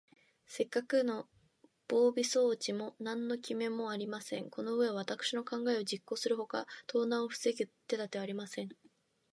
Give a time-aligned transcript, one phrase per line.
[0.47, 1.27] せっかくの
[1.87, 4.49] 防備装置も、なんのききめもありません。
[4.49, 8.69] このうえは、わたくしの考えを実行するほかに、盗難をふせぐ手だてはありません。